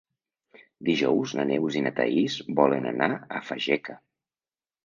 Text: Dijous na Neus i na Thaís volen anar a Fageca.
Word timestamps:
Dijous 0.87 1.33
na 1.39 1.45
Neus 1.51 1.77
i 1.81 1.85
na 1.87 1.93
Thaís 1.99 2.39
volen 2.61 2.89
anar 2.93 3.11
a 3.13 3.43
Fageca. 3.51 4.01